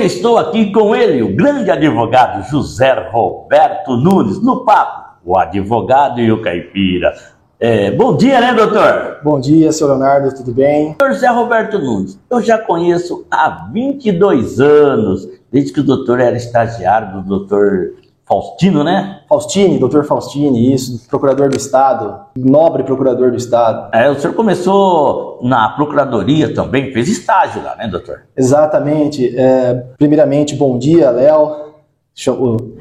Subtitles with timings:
[0.00, 6.20] hoje estou aqui com ele, o grande advogado José Roberto Nunes, no papo, o advogado
[6.20, 7.12] e o caipira.
[7.58, 9.18] É, bom dia, né, doutor?
[9.22, 10.96] Bom dia, seu Leonardo, tudo bem?
[10.98, 16.34] Doutor José Roberto Nunes, eu já conheço há 22 anos, desde que o doutor era
[16.34, 17.92] estagiário do doutor
[18.30, 19.22] Faustino, né?
[19.28, 23.90] Faustini, doutor Faustini, isso, procurador do Estado, nobre procurador do Estado.
[23.92, 28.22] É, o senhor começou na procuradoria também, fez estágio lá, né, doutor?
[28.36, 29.36] Exatamente.
[29.36, 31.72] É, primeiramente, bom dia, Léo.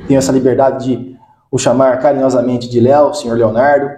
[0.07, 1.17] Tenho essa liberdade de
[1.51, 3.89] o chamar carinhosamente de Léo, senhor Leonardo.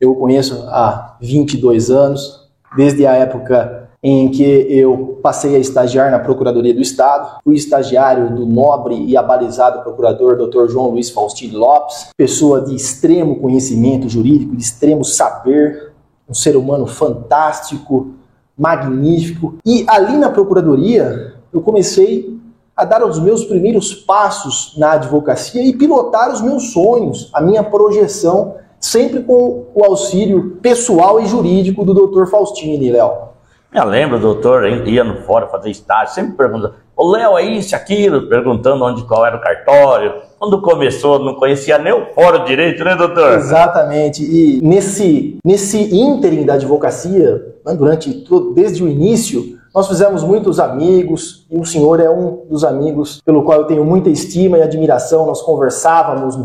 [0.00, 6.10] Eu o conheço há 22 anos, desde a época em que eu passei a estagiar
[6.10, 7.40] na Procuradoria do Estado.
[7.44, 10.68] Fui estagiário do nobre e abalizado procurador Dr.
[10.68, 15.92] João Luiz Faustino Lopes, pessoa de extremo conhecimento jurídico, de extremo saber,
[16.28, 18.14] um ser humano fantástico,
[18.56, 19.56] magnífico.
[19.66, 22.38] E ali na Procuradoria eu comecei
[22.74, 27.62] a dar os meus primeiros passos na advocacia e pilotar os meus sonhos, a minha
[27.62, 32.24] projeção sempre com o auxílio pessoal e jurídico do Dr.
[32.30, 33.29] Faustini, Léo.
[33.72, 38.28] Eu lembro, doutor, ia no fórum fazer estágio, sempre perguntando, o Léo é isso, aquilo,
[38.28, 40.14] perguntando onde qual era o cartório.
[40.40, 43.34] Quando começou, não conhecia nem o fórum direito, né, doutor?
[43.34, 44.24] Exatamente.
[44.24, 50.58] E nesse, nesse ínterim da advocacia, né, durante todo, desde o início, nós fizemos muitos
[50.58, 54.62] amigos, e o senhor é um dos amigos pelo qual eu tenho muita estima e
[54.62, 55.26] admiração.
[55.26, 56.36] Nós conversávamos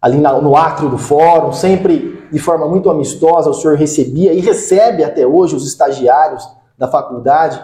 [0.00, 5.04] ali no átrio do fórum, sempre de forma muito amistosa, o senhor recebia e recebe
[5.04, 6.46] até hoje os estagiários
[6.76, 7.60] da faculdade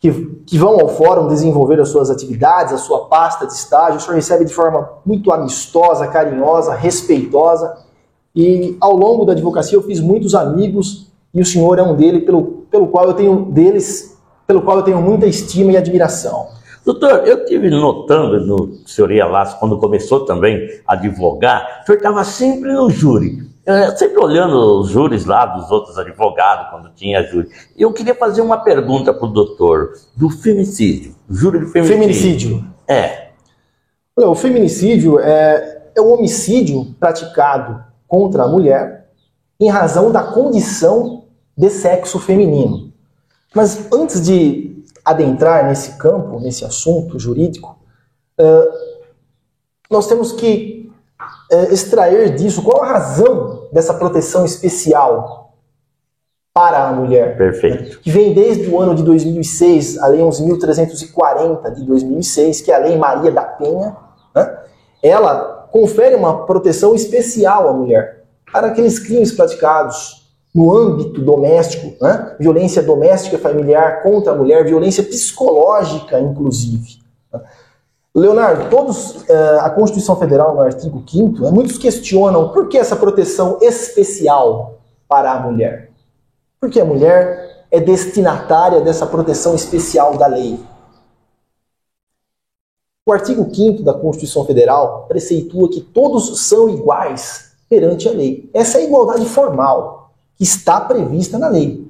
[0.00, 0.10] que,
[0.46, 4.14] que vão ao fórum desenvolver as suas atividades, a sua pasta de estágio, o senhor
[4.14, 7.76] recebe de forma muito amistosa, carinhosa, respeitosa.
[8.34, 12.24] E ao longo da advocacia eu fiz muitos amigos e o senhor é um deles
[12.24, 16.48] pelo, pelo qual eu tenho deles, pelo qual eu tenho muita estima e admiração.
[16.82, 21.98] Doutor, eu tive notando no senhor ia lá, quando começou também a advogar, o senhor
[21.98, 27.22] estava sempre no júri, é, sempre olhando os júris lá dos outros advogados, quando tinha
[27.22, 27.48] júri.
[27.76, 31.98] Eu queria fazer uma pergunta para o doutor do feminicídio, júri de feminicídio.
[31.98, 32.74] Feminicídio.
[32.88, 33.30] É.
[34.16, 39.08] O feminicídio é, é um homicídio praticado contra a mulher
[39.60, 41.26] em razão da condição
[41.56, 42.92] de sexo feminino.
[43.54, 47.78] Mas antes de adentrar nesse campo, nesse assunto jurídico,
[48.40, 48.72] uh,
[49.90, 50.90] nós temos que
[51.52, 55.54] uh, extrair disso qual a razão dessa proteção especial
[56.52, 57.36] para a mulher.
[57.36, 57.96] Perfeito.
[57.96, 62.74] Né, que vem desde o ano de 2006, a Lei 11.340 de 2006, que é
[62.74, 63.96] a Lei Maria da Penha.
[64.34, 64.58] Né?
[65.02, 72.34] Ela confere uma proteção especial à mulher para aqueles crimes praticados no âmbito doméstico, né?
[72.38, 76.99] violência doméstica familiar contra a mulher, violência psicológica, inclusive.
[78.14, 82.96] Leonardo, todos, eh, a Constituição Federal, no artigo 5 né, muitos questionam por que essa
[82.96, 84.78] proteção especial
[85.08, 85.90] para a mulher.
[86.60, 90.58] Porque a mulher é destinatária dessa proteção especial da lei.
[93.06, 98.50] O artigo 5 da Constituição Federal preceitua que todos são iguais perante a lei.
[98.52, 100.00] Essa é a igualdade formal
[100.40, 101.86] está prevista na lei.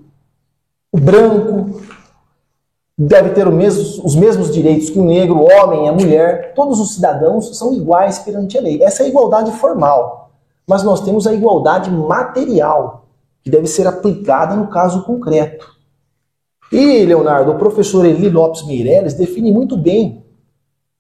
[0.91, 1.81] O branco
[3.03, 6.53] deve ter mesmo, os mesmos direitos que o negro, o homem, a mulher.
[6.55, 8.83] Todos os cidadãos são iguais perante a lei.
[8.83, 10.33] Essa é a igualdade formal.
[10.69, 13.07] Mas nós temos a igualdade material,
[13.43, 15.67] que deve ser aplicada no caso concreto.
[16.71, 20.23] E, Leonardo, o professor Eli Lopes Meireles define muito bem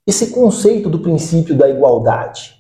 [0.07, 2.57] esse conceito do princípio da igualdade.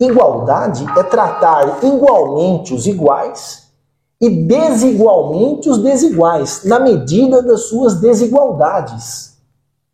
[0.00, 3.61] Igualdade é tratar igualmente os iguais
[4.22, 9.36] e desigualmente os desiguais, na medida das suas desigualdades.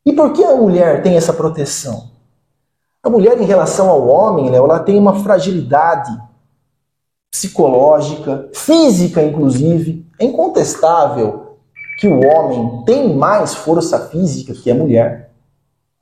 [0.04, 2.10] E por que a mulher tem essa proteção?
[3.02, 6.10] A mulher, em relação ao homem, né, ela tem uma fragilidade
[7.30, 10.06] psicológica, física, inclusive.
[10.18, 11.56] É incontestável
[11.98, 15.30] que o homem tem mais força física que a mulher,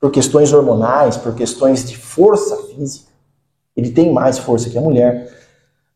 [0.01, 3.09] por questões hormonais, por questões de força física.
[3.75, 5.36] Ele tem mais força que a mulher.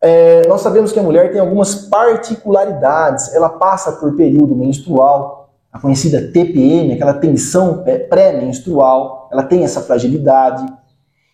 [0.02, 3.34] É, nós sabemos que a mulher tem algumas particularidades.
[3.36, 10.66] Ela passa por período menstrual, a conhecida TPM, aquela tensão pré-menstrual, ela tem essa fragilidade.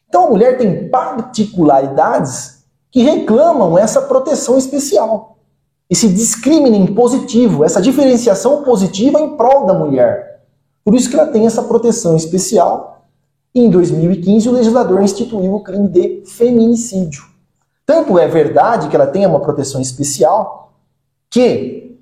[0.07, 5.37] Então a mulher tem particularidades que reclamam essa proteção especial,
[5.89, 10.43] esse discrimining positivo, essa diferenciação positiva em prol da mulher.
[10.83, 13.05] Por isso que ela tem essa proteção especial.
[13.53, 17.23] E em 2015 o legislador instituiu o crime de feminicídio.
[17.87, 20.73] Tanto é verdade que ela tenha uma proteção especial,
[21.29, 21.97] que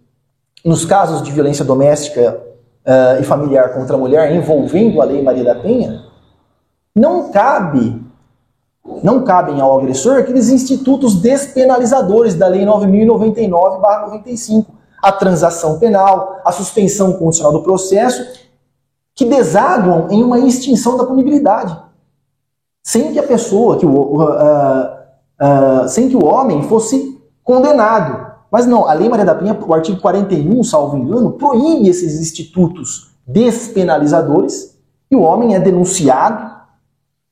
[0.66, 2.42] nos casos de violência doméstica
[2.84, 6.04] uh, e familiar contra a mulher envolvendo a Lei Maria da Penha,
[6.96, 8.04] não cabe
[9.04, 14.66] não cabem ao agressor aqueles institutos despenalizadores da Lei 9099/95,
[15.02, 18.24] a transação penal, a suspensão condicional do processo,
[19.14, 21.78] que desaguam em uma extinção da punibilidade,
[22.84, 25.05] sem que a pessoa, que o, uh,
[25.42, 28.34] uh, sem que o homem fosse condenado.
[28.52, 33.16] Mas não, a Lei Maria da Penha, o artigo 41, salvo engano, proíbe esses institutos
[33.28, 34.78] despenalizadores
[35.10, 36.56] e o homem é denunciado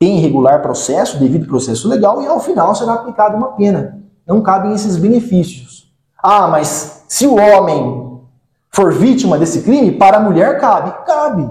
[0.03, 4.01] tem regular processo, devido processo legal, e ao final será aplicada uma pena.
[4.27, 5.89] Não cabem esses benefícios.
[6.21, 8.19] Ah, mas se o homem
[8.69, 10.91] for vítima desse crime, para a mulher cabe.
[11.06, 11.49] Cabe.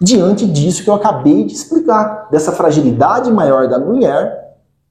[0.00, 4.47] Diante disso que eu acabei de explicar, dessa fragilidade maior da mulher,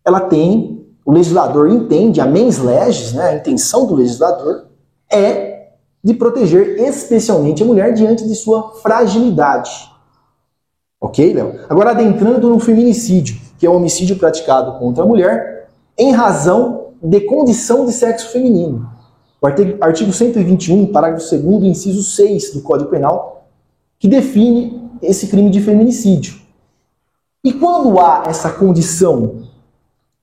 [0.08, 4.68] ela tem, o legislador entende, a mens legis, né, a intenção do legislador
[5.12, 5.72] é
[6.02, 9.92] de proteger especialmente a mulher diante de sua fragilidade.
[11.02, 11.60] Ok, Léo?
[11.68, 15.68] Agora, adentrando no feminicídio, que é o homicídio praticado contra a mulher
[15.98, 18.90] em razão de condição de sexo feminino.
[19.42, 19.48] O
[19.82, 23.46] artigo 121, parágrafo 2, inciso 6 do Código Penal,
[24.00, 26.36] que define esse crime de feminicídio.
[27.44, 29.47] E quando há essa condição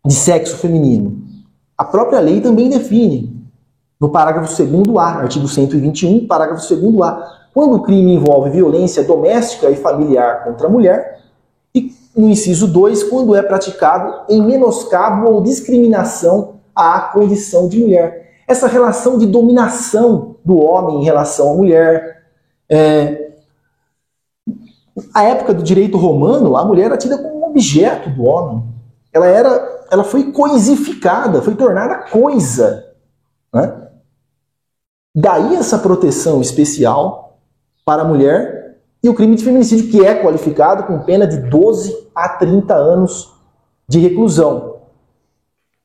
[0.05, 1.23] de sexo feminino?
[1.77, 3.45] A própria lei também define,
[4.01, 9.71] no parágrafo 2 A, artigo 121, parágrafo 2 A, quando o crime envolve violência doméstica
[9.71, 11.21] e familiar contra a mulher,
[11.75, 18.43] e no inciso 2, quando é praticado em menoscabo ou discriminação à condição de mulher.
[18.47, 22.25] Essa relação de dominação do homem em relação à mulher.
[22.69, 23.33] É...
[25.12, 28.62] A época do direito romano, a mulher era tida como um objeto do homem.
[29.15, 32.85] Ela era, ela foi coisificada, foi tornada coisa.
[33.53, 33.89] Né?
[35.15, 37.39] Daí essa proteção especial
[37.85, 42.09] para a mulher e o crime de feminicídio, que é qualificado com pena de 12
[42.15, 43.33] a 30 anos
[43.87, 44.79] de reclusão.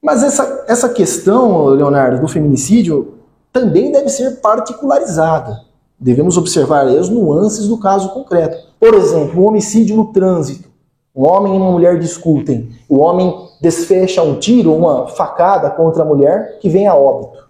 [0.02, 3.16] Mas essa, essa questão, Leonardo, do feminicídio
[3.52, 5.62] também deve ser particularizada.
[6.00, 8.58] Devemos observar as nuances do caso concreto.
[8.80, 10.69] Por exemplo, um homicídio no trânsito.
[11.16, 12.72] Um homem e uma mulher discutem.
[12.88, 17.50] O homem desfecha um tiro, uma facada contra a mulher que vem a óbito.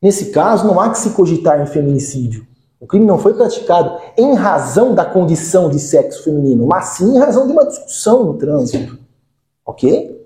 [0.00, 2.46] Nesse caso, não há que se cogitar em feminicídio.
[2.80, 7.18] O crime não foi praticado em razão da condição de sexo feminino, mas sim em
[7.18, 8.98] razão de uma discussão no trânsito.
[9.64, 10.20] Ok?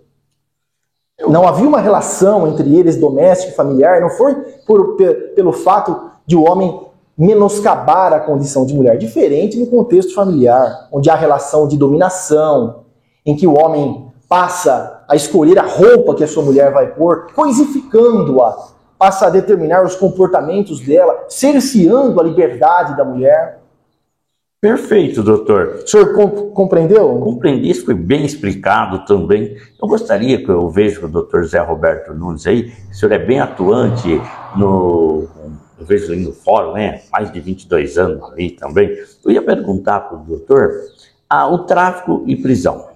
[1.28, 4.34] Não havia uma relação entre eles doméstica e familiar, não foi
[4.66, 4.96] por,
[5.34, 6.85] pelo fato de o homem
[7.16, 12.84] menoscabar a condição de mulher, diferente no contexto familiar, onde há relação de dominação,
[13.24, 17.32] em que o homem passa a escolher a roupa que a sua mulher vai pôr,
[17.32, 23.60] coisificando-a passa a determinar os comportamentos dela, cerceando a liberdade da mulher.
[24.60, 25.82] Perfeito, doutor.
[25.84, 27.18] O senhor comp compreendeu?
[27.20, 29.54] Compreendi, isso foi bem explicado também.
[29.80, 33.38] Eu gostaria que eu vejo o doutor Zé Roberto Nunes aí, o senhor é bem
[33.38, 34.20] atuante
[34.56, 35.28] no,
[35.78, 38.96] eu vejo aí no fórum, né, mais de 22 anos ali também.
[39.24, 40.70] Eu ia perguntar para o doutor,
[41.28, 42.88] ah, o tráfico e prisão.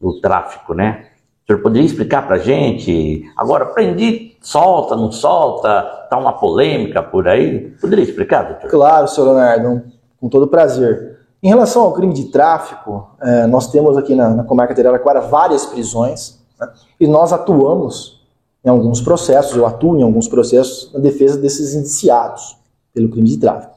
[0.00, 1.06] O tráfico, né?
[1.42, 3.24] O senhor poderia explicar para a gente?
[3.36, 7.74] Agora, prendi, solta, não solta, tá uma polêmica por aí.
[7.80, 8.70] Poderia explicar, doutor?
[8.70, 9.82] Claro, senhor Leonardo,
[10.20, 11.18] com todo prazer.
[11.42, 15.20] Em relação ao crime de tráfico, é, nós temos aqui na, na comarca de Araraquara
[15.20, 16.68] várias prisões né,
[17.00, 18.19] e nós atuamos
[18.64, 22.56] em alguns processos, eu atuo em alguns processos na defesa desses indiciados
[22.92, 23.74] pelo crime de tráfico.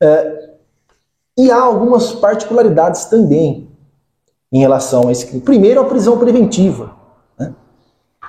[0.00, 0.50] É,
[1.36, 3.68] e há algumas particularidades também
[4.52, 5.42] em relação a esse crime.
[5.42, 6.92] Primeiro, a prisão preventiva.
[7.38, 7.54] Né?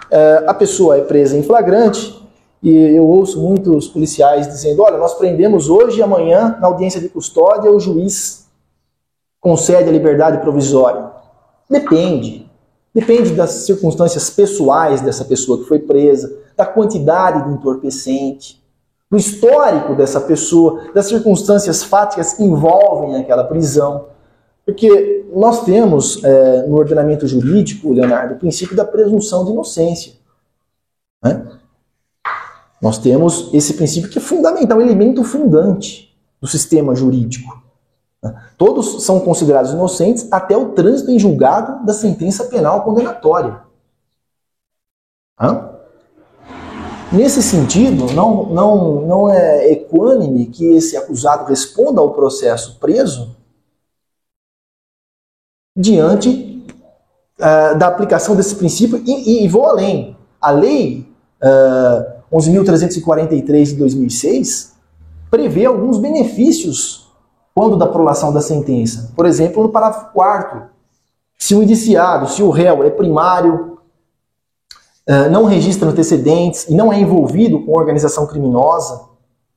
[0.10, 2.18] É, a pessoa é presa em flagrante
[2.62, 7.10] e eu ouço muitos policiais dizendo: olha, nós prendemos hoje e amanhã, na audiência de
[7.10, 8.48] custódia, o juiz
[9.40, 11.12] concede a liberdade provisória.
[11.70, 12.47] Depende.
[12.98, 18.60] Depende das circunstâncias pessoais dessa pessoa que foi presa, da quantidade de entorpecente,
[19.08, 24.08] do histórico dessa pessoa, das circunstâncias fáticas que envolvem aquela prisão.
[24.66, 30.14] Porque nós temos é, no ordenamento jurídico, Leonardo, o princípio da presunção de inocência.
[31.24, 31.46] Né?
[32.82, 37.62] Nós temos esse princípio que é fundamental, um elemento fundante do sistema jurídico.
[38.28, 38.44] Né?
[38.58, 43.62] Todos são considerados inocentes até o trânsito em julgado da sentença penal condenatória.
[45.40, 45.70] Hã?
[47.12, 53.36] Nesse sentido, não, não, não é equânime que esse acusado responda ao processo preso
[55.76, 56.66] diante
[57.40, 60.18] uh, da aplicação desse princípio e, e, vou além.
[60.42, 61.08] A lei
[61.42, 64.74] uh, eh, 11.343 de 2006
[65.32, 67.07] prevê alguns benefícios
[67.58, 69.12] quando da prolação da sentença.
[69.16, 70.62] Por exemplo, no parágrafo 4
[71.40, 73.80] se o indiciado, se o réu é primário,
[75.08, 79.02] eh, não registra antecedentes e não é envolvido com organização criminosa,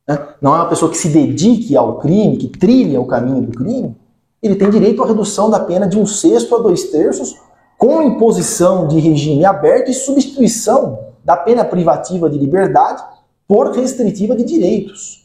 [0.08, 3.52] né, não é uma pessoa que se dedique ao crime, que trilha o caminho do
[3.52, 3.94] crime,
[4.42, 7.36] ele tem direito à redução da pena de um sexto a dois terços,
[7.76, 13.04] com imposição de regime aberto e substituição da pena privativa de liberdade
[13.46, 15.19] por restritiva de direitos.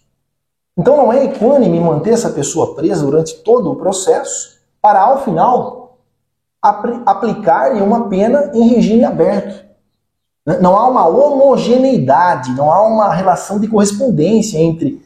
[0.77, 5.97] Então não é equânime manter essa pessoa presa durante todo o processo para, ao final,
[6.61, 9.65] aplicar-lhe uma pena em regime aberto.
[10.45, 10.59] Né?
[10.59, 15.03] Não há uma homogeneidade, não há uma relação de correspondência entre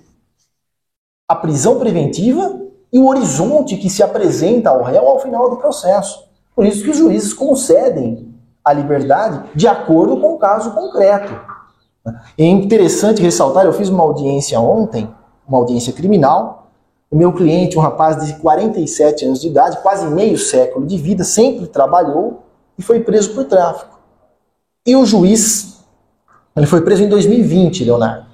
[1.27, 2.59] a prisão preventiva
[2.91, 6.27] e o horizonte que se apresenta ao réu ao final do processo.
[6.55, 8.33] Por isso que os juízes concedem
[8.65, 11.33] a liberdade de acordo com o caso concreto.
[12.37, 15.07] É interessante ressaltar, eu fiz uma audiência ontem,
[15.49, 16.67] uma audiência criminal.
[17.11, 21.23] O meu cliente, um rapaz de 47 anos de idade, quase meio século de vida,
[21.23, 22.43] sempre trabalhou
[22.77, 23.99] e foi preso por tráfico.
[24.85, 25.83] E o juiz,
[26.55, 28.27] ele foi preso em 2020, Leonardo.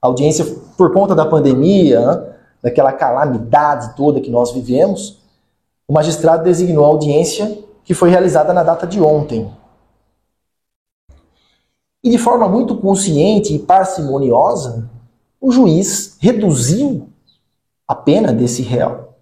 [0.00, 0.44] A audiência,
[0.76, 5.18] por conta da pandemia, né, daquela calamidade toda que nós vivemos,
[5.88, 9.50] o magistrado designou a audiência que foi realizada na data de ontem.
[12.04, 14.88] E de forma muito consciente e parcimoniosa,
[15.40, 17.08] o juiz reduziu
[17.86, 19.14] a pena desse réu.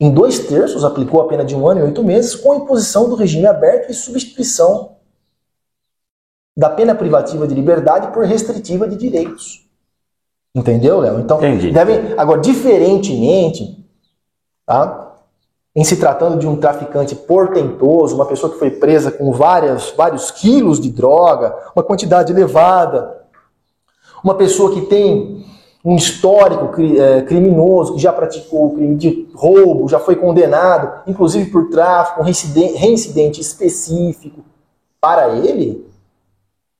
[0.00, 3.16] Em dois terços, aplicou a pena de um ano e oito meses, com imposição do
[3.16, 4.96] regime aberto e substituição
[6.56, 9.68] da pena privativa de liberdade por restritiva de direitos.
[10.54, 11.20] Entendeu, Léo?
[11.20, 11.70] Então, Entendi.
[11.70, 12.14] devem.
[12.16, 13.78] Agora, diferentemente
[14.68, 15.14] Tá?
[15.74, 20.30] Em se tratando de um traficante portentoso, uma pessoa que foi presa com várias, vários
[20.30, 23.17] quilos de droga, uma quantidade elevada,
[24.22, 25.44] uma pessoa que tem
[25.84, 31.50] um histórico é, criminoso, que já praticou o crime de roubo, já foi condenado, inclusive
[31.50, 34.44] por tráfico, um reincidente específico,
[35.00, 35.86] para ele,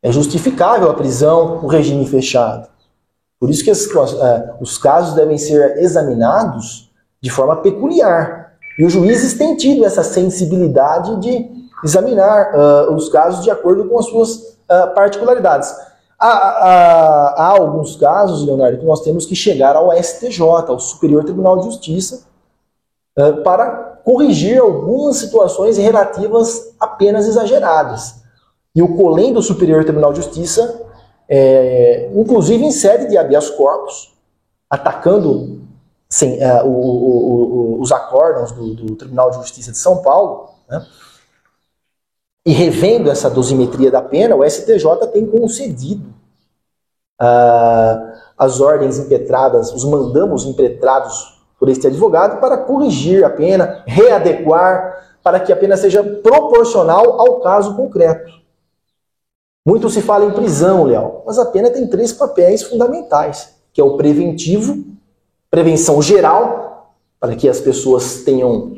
[0.02, 2.68] é justificável a prisão, o regime fechado.
[3.38, 6.90] Por isso que é, os casos devem ser examinados
[7.20, 8.54] de forma peculiar.
[8.78, 11.50] E os juízes têm tido essa sensibilidade de
[11.84, 15.72] examinar uh, os casos de acordo com as suas uh, particularidades.
[16.18, 21.22] Há, há, há, alguns casos, Leonardo, que nós temos que chegar ao STJ, ao Superior
[21.22, 22.26] Tribunal de Justiça,
[23.16, 28.16] uh, para corrigir algumas situações relativas a penas exageradas.
[28.74, 30.82] E o COLEM do Superior Tribunal de Justiça,
[31.28, 34.14] é, inclusive em sede de habeas corpus,
[34.68, 35.60] atacando
[36.08, 40.48] sem, uh, o, o, o, os acórdãos do, do, Tribunal de Justiça de São Paulo,
[40.68, 40.84] né?
[42.44, 46.08] E revendo essa dosimetria da pena, o STJ tem concedido
[47.20, 55.18] uh, as ordens impetradas, os mandamos impetrados por este advogado para corrigir a pena, readequar,
[55.22, 58.32] para que a pena seja proporcional ao caso concreto.
[59.66, 63.84] Muito se fala em prisão, Léo, mas a pena tem três papéis fundamentais, que é
[63.84, 64.84] o preventivo,
[65.50, 68.77] prevenção geral, para que as pessoas tenham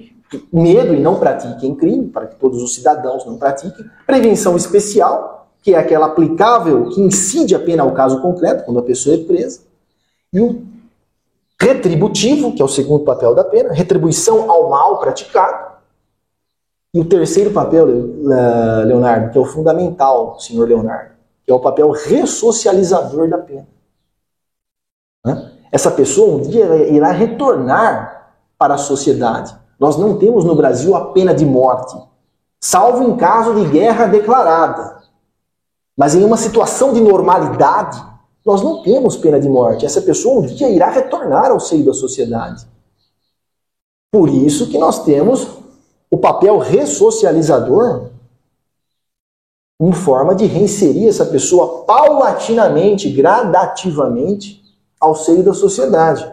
[0.53, 3.85] medo e não pratiquem crime, para que todos os cidadãos não pratiquem.
[4.07, 8.83] Prevenção especial, que é aquela aplicável que incide a pena ao caso concreto, quando a
[8.83, 9.61] pessoa é presa.
[10.33, 10.63] E o
[11.61, 15.71] retributivo, que é o segundo papel da pena, retribuição ao mal praticado.
[16.95, 17.87] E o terceiro papel,
[18.87, 21.13] Leonardo, que é o fundamental, senhor Leonardo,
[21.45, 23.69] que é o papel ressocializador da pena.
[25.25, 25.53] Né?
[25.71, 29.55] Essa pessoa um dia irá retornar para a sociedade.
[29.81, 31.97] Nós não temos no Brasil a pena de morte,
[32.61, 35.01] salvo em caso de guerra declarada.
[35.97, 38.01] Mas em uma situação de normalidade,
[38.45, 39.87] nós não temos pena de morte.
[39.87, 42.67] Essa pessoa um dia irá retornar ao seio da sociedade.
[44.13, 45.49] Por isso que nós temos
[46.11, 48.11] o papel ressocializador
[49.81, 54.63] em forma de reinserir essa pessoa paulatinamente, gradativamente,
[55.01, 56.31] ao seio da sociedade.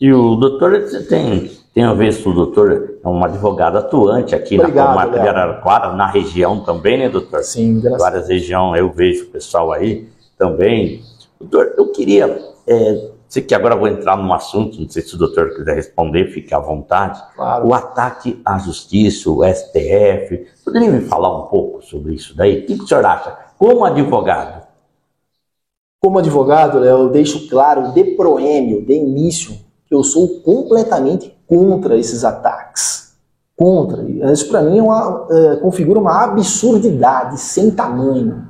[0.00, 4.92] E o doutor tem, tem visto o doutor, é um advogado atuante aqui Obrigado, na
[4.92, 7.42] comarca de Araraquara, na região também, né, doutor?
[7.44, 11.02] Sim, graças Várias regiões, eu vejo o pessoal aí também.
[11.40, 12.26] Doutor, eu queria,
[12.66, 16.32] é, sei que agora vou entrar num assunto, não sei se o doutor quiser responder,
[16.32, 17.22] fique à vontade.
[17.36, 17.68] Claro.
[17.68, 22.64] O ataque à justiça, o STF, poderia me falar um pouco sobre isso daí?
[22.64, 23.36] O que o senhor acha?
[23.56, 24.66] Como advogado,
[26.00, 29.54] como advogado, eu deixo claro de proêmio, de início,
[29.90, 33.14] eu sou completamente contra esses ataques.
[33.56, 34.02] Contra.
[34.32, 38.48] Isso para mim é uma, é, configura uma absurdidade sem tamanho.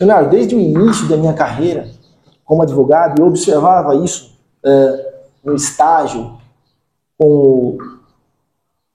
[0.00, 1.88] Leonardo, desde o início da minha carreira,
[2.44, 6.36] como advogado, eu observava isso é, no estágio
[7.18, 7.78] com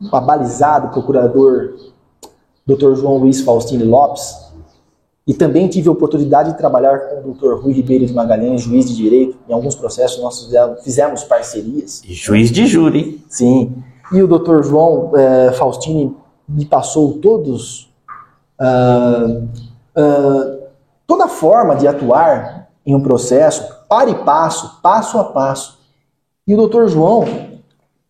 [0.01, 1.75] o abalizado procurador
[2.65, 2.95] Dr.
[2.95, 4.50] João Luiz Faustino Lopes,
[5.27, 7.61] e também tive a oportunidade de trabalhar com o Dr.
[7.61, 9.37] Rui Ribeiro de Magalhães, juiz de direito.
[9.47, 10.49] Em alguns processos nós
[10.83, 12.01] fizemos parcerias.
[12.03, 13.23] E juiz de júri.
[13.29, 13.71] Sim.
[14.11, 14.63] E o Dr.
[14.63, 16.15] João é, Faustini
[16.49, 17.93] me passou todos
[18.59, 19.43] uh,
[19.97, 20.61] uh,
[21.07, 25.79] toda a forma de atuar em um processo, para e passo, passo a passo.
[26.47, 26.87] E o Dr.
[26.87, 27.25] João,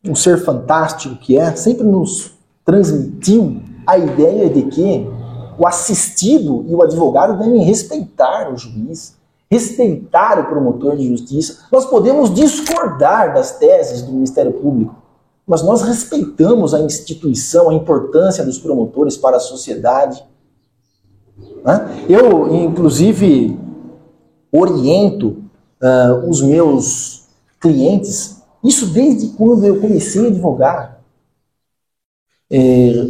[0.07, 2.31] um ser fantástico que é, sempre nos
[2.65, 5.07] transmitiu a ideia de que
[5.57, 9.15] o assistido e o advogado devem respeitar o juiz,
[9.49, 11.65] respeitar o promotor de justiça.
[11.71, 14.95] Nós podemos discordar das teses do Ministério Público,
[15.45, 20.23] mas nós respeitamos a instituição, a importância dos promotores para a sociedade.
[21.63, 22.05] Né?
[22.07, 23.59] Eu, inclusive,
[24.51, 25.43] oriento
[25.81, 27.27] uh, os meus
[27.59, 31.01] clientes, isso desde quando eu comecei a advogar.
[32.49, 33.07] É,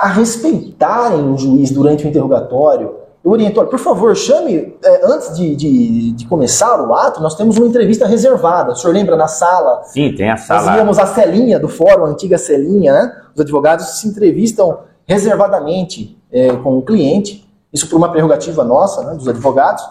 [0.00, 2.96] a respeitarem o juiz durante o interrogatório.
[3.24, 7.34] Eu oriento, olha, por favor, chame, é, antes de, de, de, começar o ato, nós
[7.34, 8.72] temos uma entrevista reservada.
[8.72, 9.82] O senhor lembra na sala?
[9.84, 10.66] Sim, tem a sala.
[10.66, 13.16] Nós íamos a celinha do fórum, a antiga celinha, né?
[13.34, 19.14] Os advogados se entrevistam reservadamente é, com o cliente, isso por uma prerrogativa nossa, né,
[19.14, 19.82] dos advogados,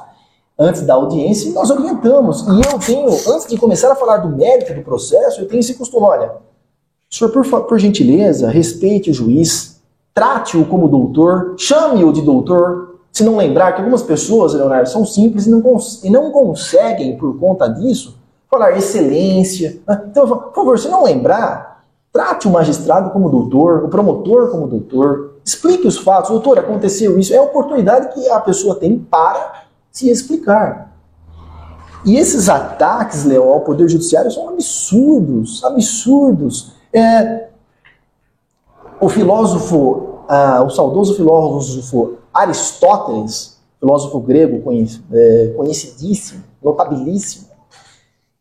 [0.57, 2.45] antes da audiência, e nós orientamos.
[2.47, 5.73] E eu tenho, antes de começar a falar do mérito do processo, eu tenho esse
[5.73, 6.33] costume, olha,
[7.09, 9.72] senhor, por, por gentileza, respeite o juiz,
[10.13, 12.99] Trate-o como doutor, chame-o de doutor.
[13.11, 15.61] Se não lembrar que algumas pessoas, Leonardo, são simples e não,
[16.03, 18.17] e não conseguem, por conta disso,
[18.49, 19.81] falar excelência.
[19.87, 20.03] Né?
[20.09, 25.33] Então, por favor, se não lembrar, trate o magistrado como doutor, o promotor como doutor.
[25.43, 26.29] Explique os fatos.
[26.29, 27.33] Doutor, aconteceu isso.
[27.33, 30.93] É a oportunidade que a pessoa tem para se explicar.
[32.05, 36.73] E esses ataques, Léo, ao Poder Judiciário são absurdos, absurdos.
[36.91, 37.47] É,
[38.99, 44.63] o filósofo, ah, o saudoso filósofo Aristóteles, filósofo grego
[45.11, 47.47] é, conhecidíssimo, notabilíssimo,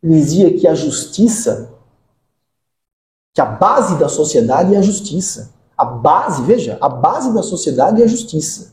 [0.02, 1.72] dizia que a justiça,
[3.34, 5.52] que a base da sociedade é a justiça.
[5.76, 8.72] A base, veja, a base da sociedade é a justiça.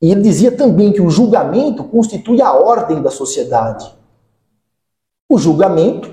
[0.00, 3.92] E ele dizia também que o julgamento constitui a ordem da sociedade.
[5.28, 6.10] O julgamento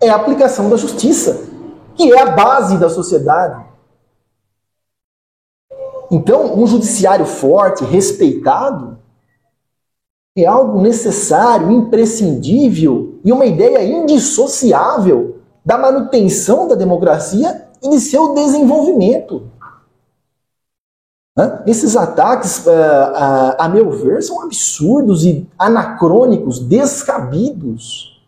[0.00, 1.48] é a aplicação da justiça,
[1.94, 3.71] que é a base da sociedade.
[6.12, 8.98] Então, um judiciário forte, respeitado,
[10.36, 18.34] é algo necessário, imprescindível e uma ideia indissociável da manutenção da democracia e de seu
[18.34, 19.50] desenvolvimento.
[21.66, 28.22] Esses ataques, a meu ver, são absurdos e anacrônicos, descabidos.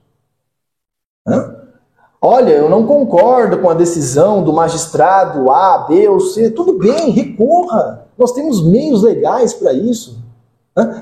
[2.27, 6.49] Olha, eu não concordo com a decisão do magistrado A, B ou C.
[6.49, 8.07] Tudo bem, recorra.
[8.17, 10.25] Nós temos meios legais para isso.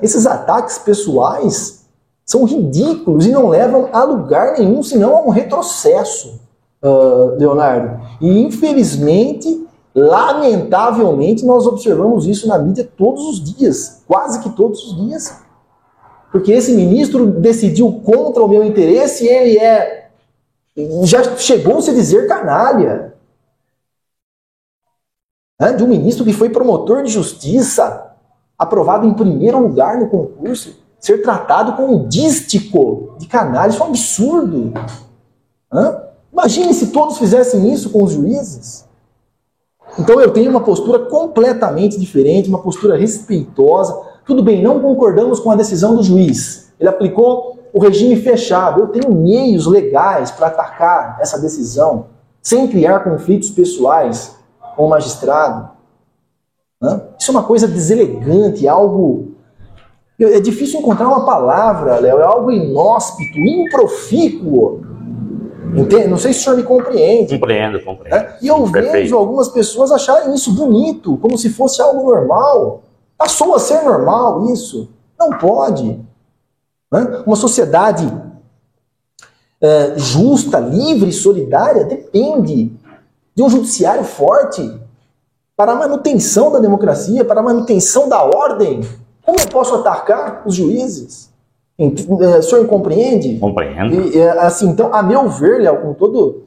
[0.03, 1.87] Esses ataques pessoais
[2.27, 6.41] são ridículos e não levam a lugar nenhum, senão a um retrocesso,
[7.39, 8.01] Leonardo.
[8.21, 14.97] E infelizmente, lamentavelmente, nós observamos isso na mídia todos os dias, quase que todos os
[15.07, 15.37] dias.
[16.33, 20.02] Porque esse ministro decidiu contra o meu interesse e ele é
[21.05, 23.15] já chegou-se a dizer canalha.
[25.77, 28.17] De um ministro que foi promotor de justiça,
[28.59, 33.71] aprovado em primeiro lugar no concurso, ser tratado como um dístico de canalha.
[33.71, 34.73] Isso é um absurdo.
[36.33, 38.89] Imagine se todos fizessem isso com os juízes.
[39.99, 43.95] Então eu tenho uma postura completamente diferente, uma postura respeitosa.
[44.27, 46.73] Tudo bem, não concordamos com a decisão do juiz.
[46.81, 48.81] Ele aplicou o regime fechado.
[48.81, 52.07] Eu tenho meios legais para atacar essa decisão
[52.43, 54.37] sem criar conflitos pessoais
[54.77, 55.71] com o magistrado.
[57.19, 59.33] Isso é uma coisa deselegante, algo.
[60.21, 64.83] É difícil encontrar uma palavra, Léo, é algo inóspito, improfícuo.
[65.75, 66.09] Entende?
[66.09, 67.35] Não sei se o senhor me compreende.
[67.35, 68.17] Compreendo, compreendo.
[68.17, 68.39] É?
[68.43, 68.93] E eu Perfeito.
[68.93, 72.83] vejo algumas pessoas acharem isso bonito, como se fosse algo normal.
[73.17, 74.91] Passou a ser normal isso.
[75.19, 75.99] Não pode.
[76.93, 77.23] Né?
[77.27, 78.13] Uma sociedade
[79.61, 82.71] é, justa, livre solidária depende
[83.35, 84.79] de um judiciário forte
[85.57, 88.83] para a manutenção da democracia, para a manutenção da ordem.
[89.25, 91.31] Como eu posso atacar os juízes?
[91.79, 93.39] É, o senhor compreende?
[93.39, 93.95] Compreendo.
[93.95, 96.43] E, é, assim, então, a meu ver, Léo, com todo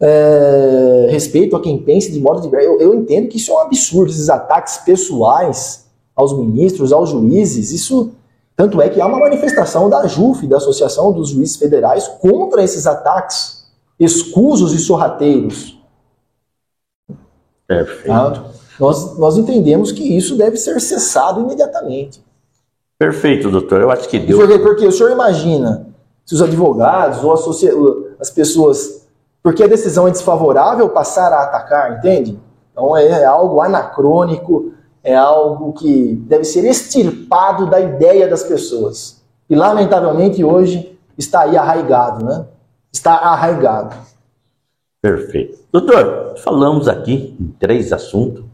[0.00, 3.58] é, respeito a quem pense de modo diverso, eu, eu entendo que isso é um
[3.58, 8.12] absurdo, esses ataques pessoais aos ministros, aos juízes, isso
[8.60, 12.86] Tanto é que há uma manifestação da JUF, da Associação dos Juízes Federais, contra esses
[12.86, 13.66] ataques
[13.98, 15.80] escusos e sorrateiros.
[17.66, 18.06] Perfeito.
[18.06, 18.44] Tá?
[18.78, 22.22] Nós, nós entendemos que isso deve ser cessado imediatamente.
[22.98, 23.80] Perfeito, doutor.
[23.80, 24.36] Eu acho que deu.
[24.36, 25.86] Porque, porque o senhor imagina
[26.26, 27.32] se os advogados ou
[28.20, 29.06] as pessoas,
[29.42, 32.38] porque a decisão é desfavorável, passar a atacar, entende?
[32.72, 39.22] Então é, é algo anacrônico, é algo que deve ser extirpado da ideia das pessoas.
[39.48, 42.46] E lamentavelmente hoje está aí arraigado, né?
[42.92, 43.96] Está arraigado.
[45.02, 45.58] Perfeito.
[45.72, 48.44] Doutor, falamos aqui em três assuntos,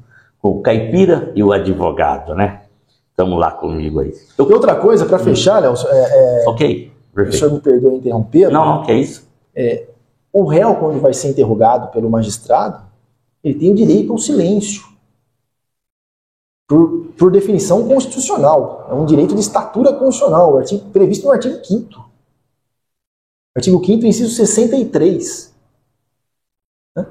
[0.40, 2.62] com o caipira e o advogado, né?
[3.10, 4.12] Estamos lá comigo aí.
[4.38, 4.48] Eu...
[4.48, 6.48] E outra coisa, para fechar, Léo, é, é...
[6.48, 6.92] ok.
[7.14, 7.34] Perfeito.
[7.34, 8.50] O senhor me perdoe interromper.
[8.50, 9.26] Não, não, que é isso.
[9.54, 9.86] É,
[10.30, 12.82] o réu, quando vai ser interrogado pelo magistrado,
[13.42, 14.82] ele tem o direito ao silêncio.
[16.68, 18.88] Por, por definição constitucional.
[18.90, 22.06] É um direito de estatura constitucional, artigo, previsto no artigo 5
[23.56, 25.54] Artigo 5 inciso 63.
[26.94, 27.06] Né?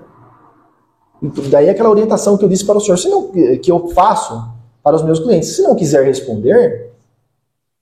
[1.49, 4.95] Daí aquela orientação que eu disse para o senhor, se não, que eu faço para
[4.95, 5.55] os meus clientes.
[5.55, 6.91] Se não quiser responder,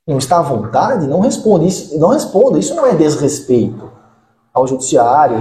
[0.08, 1.66] não está à vontade, não responda.
[1.66, 2.58] Isso não, responda.
[2.58, 3.92] Isso não é desrespeito
[4.54, 5.38] ao judiciário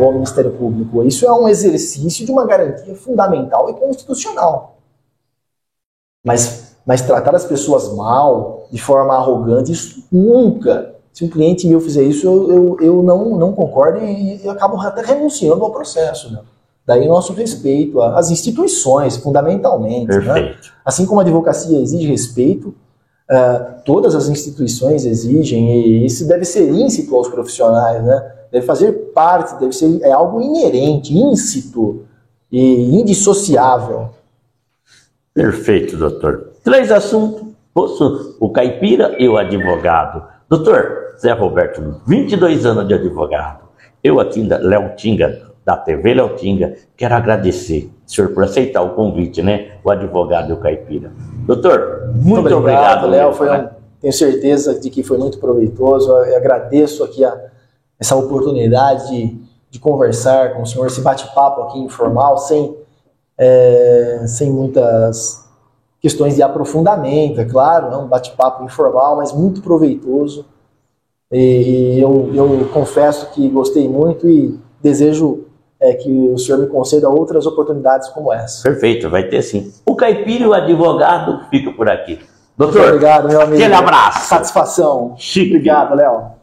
[0.00, 1.04] ou ao Ministério Público.
[1.04, 4.75] Isso é um exercício de uma garantia fundamental e constitucional.
[6.26, 10.96] Mas, mas tratar as pessoas mal, de forma arrogante, isso nunca.
[11.12, 14.78] Se um cliente meu fizer isso, eu, eu, eu não, não concordo e, e acabo
[14.80, 16.32] até renunciando ao processo.
[16.32, 16.40] Né?
[16.84, 20.18] Daí nosso respeito às instituições, fundamentalmente.
[20.18, 20.56] Né?
[20.84, 22.74] Assim como a advocacia exige respeito,
[23.28, 28.24] Uh, todas as instituições exigem, e isso deve ser íncito aos profissionais, né?
[28.52, 32.04] deve fazer parte, deve ser é algo inerente, íncito
[32.52, 34.10] e indissociável.
[35.36, 36.52] Perfeito, doutor.
[36.64, 37.42] Três assuntos:
[38.40, 40.24] o caipira e o advogado.
[40.48, 43.66] Doutor Zé Roberto, 22 anos de advogado.
[44.02, 49.42] Eu aqui, Léo Tinga, da TV Léo Tinga, quero agradecer, senhor, por aceitar o convite,
[49.42, 49.72] né?
[49.84, 51.12] O advogado e o caipira.
[51.46, 53.34] Doutor, muito, muito obrigado, Léo.
[53.34, 53.68] Foi um,
[54.00, 56.10] tenho certeza de que foi muito proveitoso.
[56.12, 57.36] Eu agradeço aqui a,
[58.00, 59.38] essa oportunidade de,
[59.70, 62.74] de conversar com o senhor, esse bate-papo aqui informal, sem,
[63.38, 65.44] é, sem muitas
[66.00, 67.96] questões de aprofundamento, é claro, né?
[67.96, 70.44] um bate-papo informal, mas muito proveitoso.
[71.32, 75.44] E eu, eu confesso que gostei muito e desejo
[75.80, 78.62] é, que o senhor me conceda outras oportunidades como essa.
[78.62, 79.72] Perfeito, vai ter sim.
[79.84, 82.20] O caipira o advogado fica por aqui.
[82.56, 83.56] Doutor, Muito obrigado, meu amigo.
[83.56, 84.28] Aquele abraço.
[84.28, 85.14] Satisfação.
[85.18, 85.56] Chique.
[85.56, 86.36] Obrigado, Léo.